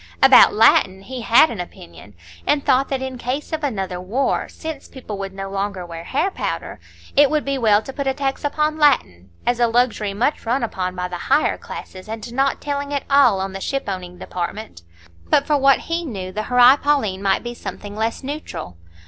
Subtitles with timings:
[0.23, 2.15] About Latin he had an opinion,
[2.47, 6.31] and thought that in case of another war, since people would no longer wear hair
[6.31, 6.79] powder,
[7.15, 10.63] it would be well to put a tax upon Latin, as a luxury much run
[10.63, 14.81] upon by the higher classes, and not telling at all on the ship owning department.
[15.29, 18.77] But, for what he knew, the Horæ Paulinæ might be something less neutral.